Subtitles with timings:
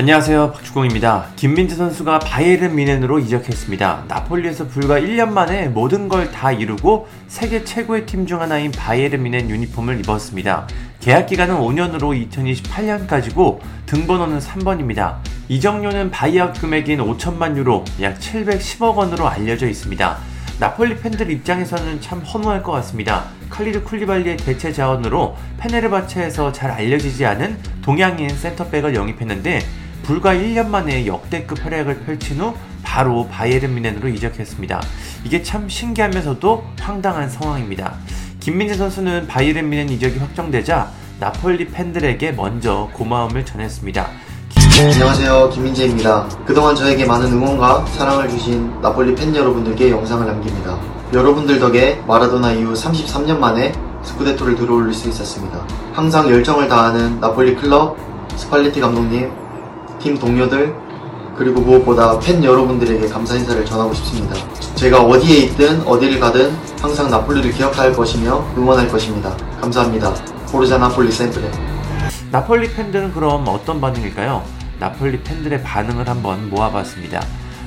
[0.00, 1.30] 안녕하세요 박주공입니다.
[1.34, 4.04] 김민재 선수가 바이에른 뮌헨으로 이적했습니다.
[4.06, 9.50] 나폴리에서 불과 1년 만에 모든 걸 다 이루고 세계 최고의 팀 중 하나인 바이에른 뮌헨
[9.50, 10.68] 유니폼을 입었습니다.
[11.00, 15.16] 계약 기간은 5년으로 2028년까지고 등번호는 3번입니다.
[15.48, 20.16] 이적료는 바이아웃 금액인 5천만 유로 약 710억 원으로 알려져 있습니다.
[20.60, 23.24] 나폴리 팬들 입장에서는 참 허무할 것 같습니다.
[23.50, 29.60] 칼리두 쿨리발리의 대체 자원으로 페네르바체에서 잘 알려지지 않은 동양인 센터백을 영입했는데
[30.02, 34.82] 불과 1년 만에 역대급 활약을 펼친 후 바로 바이에른 미넨으로 이적했습니다.
[35.24, 37.94] 이게 참 신기하면서도 황당한 상황입니다.
[38.40, 44.08] 김민재 선수는 바이에른 미넨 이적이 확정되자 나폴리 팬들에게 먼저 고마움을 전했습니다.
[44.80, 46.28] 안녕하세요 김민재입니다.
[46.46, 50.78] 그동안 저에게 많은 응원과 사랑을 주신 나폴리 팬 여러분들께 영상을 남깁니다.
[51.12, 53.72] 여러분들 덕에 마라도나 이후 33년 만에
[54.02, 55.66] 스쿠데토를 들어올릴 수 있었습니다.
[55.92, 57.96] 항상 열정을 다하는 나폴리 클럽,
[58.36, 59.30] 스팔레티 감독님,
[59.98, 60.74] 팀 동료들
[61.36, 64.34] 그리고 무엇보다 팬 여러분들에게 감사 인사를 전하고 싶습니다.
[64.74, 69.36] 제가 어디에 있든 어디를 가든 항상 나폴리를 기억할 것이며 응원할 것입니다.
[69.60, 70.12] 감사합니다.
[70.50, 71.48] Forza Napoli Sempre.
[72.32, 74.42] 나폴리 팬들은 그럼 어떤 반응일까요?
[74.80, 77.24] 나폴리 팬들의 반응을 한번 모아봤습니다.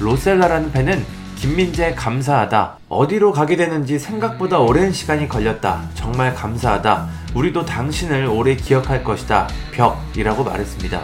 [0.00, 1.04] 로셀라라는 팬은
[1.36, 2.78] 김민재 감사하다.
[2.88, 5.82] 어디로 가게 되는지 생각보다 오랜 시간이 걸렸다.
[5.94, 7.08] 정말 감사하다.
[7.34, 9.48] 우리도 당신을 오래 기억할 것이다.
[9.72, 11.00] 벽이라고 말했습니다.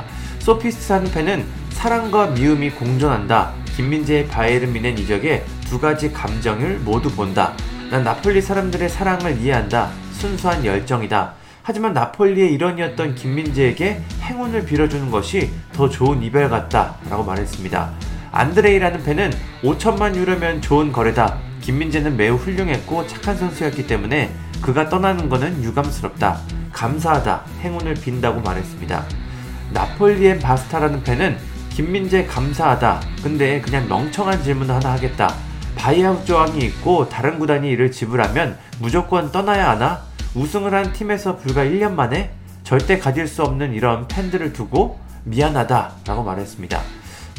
[0.48, 3.52] 소피스트 한 팬은 사랑과 미움이 공존한다.
[3.76, 7.52] 김민재의 바이에른 미넨 이적에 두 가지 감정을 모두 본다.
[7.90, 9.90] 난 나폴리 사람들의 사랑을 이해한다.
[10.12, 11.34] 순수한 열정이다.
[11.62, 16.96] 하지만 나폴리의 일원이었던 김민재에게 행운을 빌어주는 것이 더 좋은 이별 같다.
[17.10, 17.90] 라고 말했습니다.
[18.32, 19.30] 안드레이라는 팬은
[19.62, 21.36] 5천만 유로면 좋은 거래다.
[21.60, 24.32] 김민재는 매우 훌륭했고 착한 선수였기 때문에
[24.62, 26.40] 그가 떠나는 것은 유감스럽다.
[26.72, 27.42] 감사하다.
[27.60, 29.27] 행운을 빈다고 말했습니다.
[29.72, 31.38] 나폴리엔 바스타라는 팬은
[31.70, 33.00] 김민재 감사하다.
[33.22, 35.32] 근데 그냥 멍청한 질문 하나 하겠다.
[35.76, 40.02] 바이아웃 조항이 있고 다른 구단이 이를 지불하면 무조건 떠나야 하나?
[40.34, 42.32] 우승을 한 팀에서 불과 1년 만에
[42.64, 46.80] 절대 가질 수 없는 이런 팬들을 두고 미안하다 라고 말했습니다.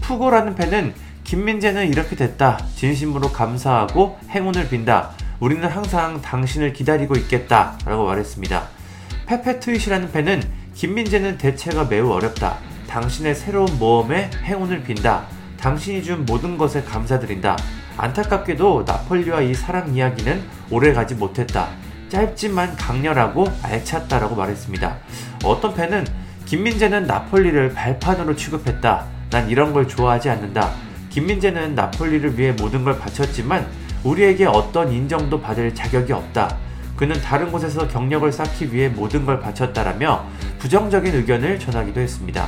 [0.01, 2.57] 푸고라는 팬은 김민재는 이렇게 됐다.
[2.75, 5.11] 진심으로 감사하고 행운을 빈다.
[5.39, 7.77] 우리는 항상 당신을 기다리고 있겠다.
[7.85, 8.63] 라고 말했습니다.
[9.27, 10.41] 페페 트윗이라는 팬은
[10.79, 12.57] 김민재는 대체가 매우 어렵다.
[12.87, 15.25] 당신의 새로운 모험에 행운을 빈다.
[15.59, 17.57] 당신이 준 모든 것에 감사드린다.
[17.97, 20.41] 안타깝게도 나폴리와 이 사랑 이야기는
[20.71, 21.67] 오래 가지 못했다.
[22.07, 24.97] 짧지만 강렬하고 알찼다라고 말했습니다.
[25.43, 26.07] 어떤 팬은
[26.45, 29.05] 김민재는 나폴리를 발판으로 취급했다.
[29.31, 30.71] 난 이런 걸 좋아하지 않는다.
[31.09, 33.67] 김민재는 나폴리를 위해 모든 걸 바쳤지만
[34.05, 36.55] 우리에게 어떤 인정도 받을 자격이 없다.
[36.95, 40.25] 그는 다른 곳에서 경력을 쌓기 위해 모든 걸 바쳤다라며
[40.59, 42.47] 부정적인 의견을 전하기도 했습니다.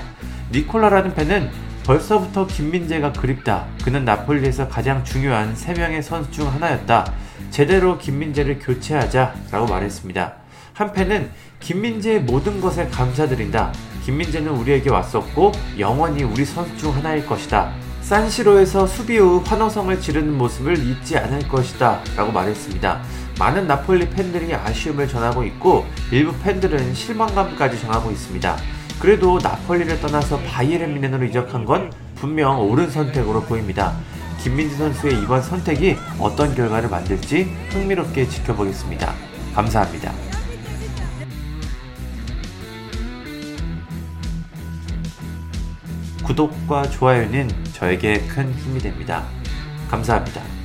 [0.52, 1.50] 니콜라라는 팬은
[1.86, 3.66] 벌써부터 김민재가 그립다.
[3.84, 7.12] 그는 나폴리에서 가장 중요한 3명의 선수 중 하나였다.
[7.50, 10.34] 제대로 김민재를 교체하자 라고 말했습니다.
[10.74, 13.74] 한 팬은 김민재의 모든 것에 감사드린다.
[14.06, 17.74] 김민재는 우리에게 왔었고 영원히 우리 선수 중 하나일 것이다.
[18.12, 23.02] 산시로에서 수비 후 환호성을 지르는 모습을 잊지 않을 것이다 라고 말했습니다.
[23.40, 28.58] 많은 나폴리 팬들이 아쉬움을 전하고 있고 일부 팬들은 실망감까지 전하고 있습니다.
[29.00, 33.96] 그래도 나폴리를 떠나서 바이에른 미넨으로 이적한 건 분명 옳은 선택으로 보입니다.
[34.44, 39.14] 김민지 선수의 이번 선택이 어떤 결과를 만들지 흥미롭게 지켜보겠습니다.
[39.56, 40.12] 감사합니다.
[46.26, 49.28] 구독과 좋아요는 저에게 큰 힘이 됩니다.
[49.90, 50.61] 감사합니다.